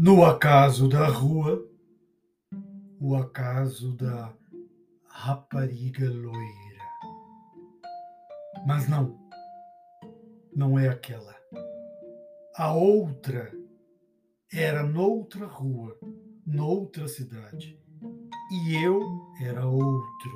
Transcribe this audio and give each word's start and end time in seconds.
No 0.00 0.24
acaso 0.24 0.88
da 0.88 1.08
rua, 1.08 1.60
o 3.00 3.16
acaso 3.16 3.96
da 3.96 4.32
rapariga 5.08 6.08
loira. 6.08 6.84
Mas 8.64 8.88
não, 8.88 9.18
não 10.54 10.78
é 10.78 10.88
aquela. 10.88 11.34
A 12.54 12.72
outra 12.72 13.52
era 14.52 14.84
noutra 14.84 15.46
rua, 15.46 15.98
noutra 16.46 17.08
cidade. 17.08 17.76
E 18.52 18.76
eu 18.76 19.02
era 19.42 19.66
outro. 19.66 20.30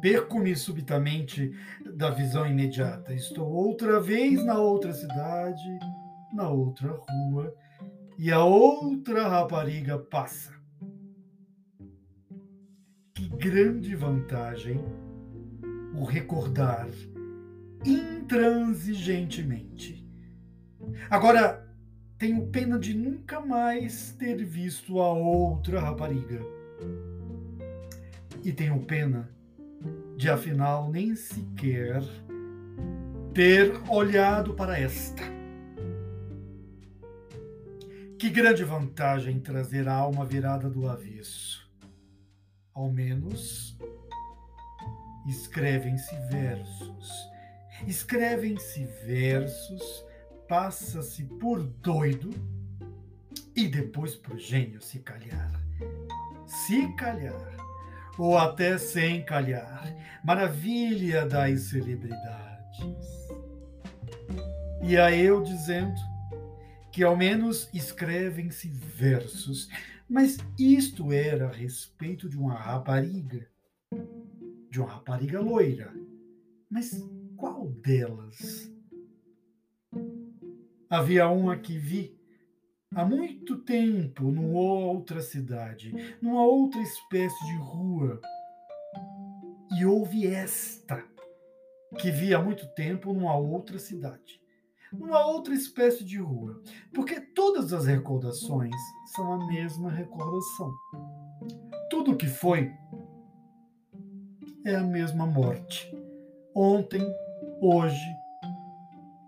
Perco-me 0.00 0.56
subitamente 0.56 1.52
da 1.94 2.08
visão 2.08 2.46
imediata. 2.46 3.12
Estou 3.12 3.46
outra 3.46 4.00
vez 4.00 4.42
na 4.46 4.58
outra 4.58 4.94
cidade, 4.94 5.78
na 6.32 6.48
outra 6.48 6.90
rua, 6.90 7.54
e 8.18 8.32
a 8.32 8.42
outra 8.44 9.28
rapariga 9.28 9.98
passa. 9.98 10.56
Que 13.14 13.28
grande 13.28 13.94
vantagem 13.94 14.80
o 15.94 16.02
recordar 16.04 16.88
intransigentemente. 17.84 20.02
Agora, 21.10 21.68
tenho 22.18 22.46
pena 22.48 22.78
de 22.78 22.94
nunca 22.94 23.40
mais 23.40 24.12
ter 24.12 24.42
visto 24.44 25.00
a 25.00 25.12
outra 25.12 25.80
rapariga. 25.80 26.40
E 28.42 28.52
tenho 28.52 28.80
pena 28.84 29.28
de, 30.16 30.30
afinal, 30.30 30.90
nem 30.90 31.14
sequer 31.14 32.02
ter 33.34 33.74
olhado 33.90 34.54
para 34.54 34.78
esta. 34.78 35.35
Que 38.18 38.30
grande 38.30 38.64
vantagem 38.64 39.40
trazer 39.40 39.88
a 39.88 39.94
alma 39.94 40.24
virada 40.24 40.70
do 40.70 40.88
avesso. 40.88 41.70
Ao 42.72 42.90
menos 42.90 43.76
escrevem-se 45.28 46.16
versos. 46.30 47.10
Escrevem-se 47.86 48.84
versos 49.04 50.04
passa-se 50.48 51.24
por 51.24 51.62
doido 51.62 52.30
e 53.54 53.68
depois 53.68 54.14
por 54.14 54.38
gênio, 54.38 54.80
se 54.80 55.00
calhar. 55.00 55.52
Se 56.46 56.92
calhar. 56.94 57.56
Ou 58.18 58.38
até 58.38 58.78
sem 58.78 59.24
calhar. 59.24 59.94
Maravilha 60.24 61.26
das 61.26 61.62
celebridades. 61.62 63.06
E 64.82 64.96
a 64.96 65.14
eu 65.14 65.42
dizendo 65.42 66.00
que 66.96 67.04
ao 67.04 67.14
menos 67.14 67.68
escrevem-se 67.74 68.70
versos. 68.70 69.68
Mas 70.08 70.38
isto 70.58 71.12
era 71.12 71.48
a 71.48 71.52
respeito 71.52 72.26
de 72.26 72.38
uma 72.38 72.54
rapariga. 72.54 73.46
De 74.70 74.80
uma 74.80 74.88
rapariga 74.88 75.38
loira. 75.38 75.92
Mas 76.70 77.06
qual 77.36 77.68
delas? 77.68 78.72
Havia 80.88 81.28
uma 81.28 81.58
que 81.58 81.76
vi 81.76 82.18
há 82.94 83.04
muito 83.04 83.58
tempo 83.58 84.30
numa 84.30 84.58
outra 84.58 85.20
cidade, 85.20 85.92
numa 86.22 86.46
outra 86.46 86.80
espécie 86.80 87.44
de 87.44 87.56
rua. 87.58 88.18
E 89.78 89.84
houve 89.84 90.26
esta 90.26 91.06
que 91.98 92.10
vi 92.10 92.32
há 92.32 92.42
muito 92.42 92.66
tempo 92.68 93.12
numa 93.12 93.36
outra 93.36 93.78
cidade, 93.78 94.40
numa 94.98 95.26
outra 95.26 95.54
espécie 95.54 96.04
de 96.04 96.18
rua. 96.18 96.62
Porque 96.94 97.20
todas 97.20 97.72
as 97.72 97.86
recordações 97.86 98.74
são 99.14 99.32
a 99.32 99.46
mesma 99.46 99.90
recordação. 99.90 100.72
Tudo 101.90 102.16
que 102.16 102.26
foi 102.26 102.72
é 104.64 104.74
a 104.74 104.82
mesma 104.82 105.26
morte. 105.26 105.94
Ontem, 106.54 107.02
hoje, 107.60 108.16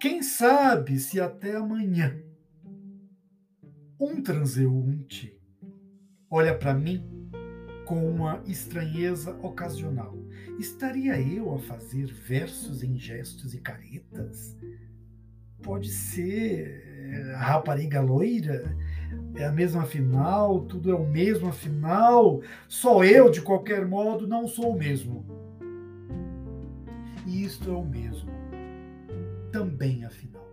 quem 0.00 0.22
sabe 0.22 0.98
se 0.98 1.20
até 1.20 1.56
amanhã 1.56 2.16
um 3.98 4.22
transeunte 4.22 5.36
olha 6.30 6.56
para 6.56 6.74
mim 6.74 7.02
com 7.86 8.04
uma 8.10 8.42
estranheza 8.46 9.38
ocasional. 9.42 10.14
Estaria 10.58 11.20
eu 11.20 11.54
a 11.54 11.58
fazer 11.58 12.06
versos 12.06 12.82
em 12.82 12.98
gestos 12.98 13.54
e 13.54 13.60
caretas? 13.60 14.56
Pode 15.62 15.88
ser 15.88 16.82
eh, 17.12 17.34
a 17.34 17.38
rapariga 17.38 18.00
loira? 18.00 18.76
É 19.34 19.44
a 19.44 19.52
mesma 19.52 19.84
final? 19.84 20.60
Tudo 20.62 20.90
é 20.90 20.94
o 20.94 21.06
mesmo 21.06 21.48
afinal? 21.48 22.40
Só 22.68 23.04
eu, 23.04 23.30
de 23.30 23.42
qualquer 23.42 23.86
modo, 23.86 24.26
não 24.26 24.46
sou 24.46 24.70
o 24.74 24.78
mesmo. 24.78 25.24
E 27.26 27.44
isto 27.44 27.70
é 27.70 27.74
o 27.74 27.84
mesmo 27.84 28.36
também, 29.56 30.04
afinal. 30.04 30.45